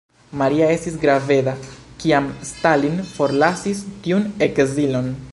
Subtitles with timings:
[0.41, 1.51] Maria estis graveda,
[2.03, 5.13] kiam Stalin forlasis tiun ekzilon.